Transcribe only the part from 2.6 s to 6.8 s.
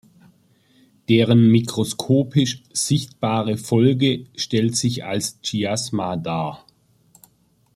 sichtbare Folge stellt sich als Chiasma dar.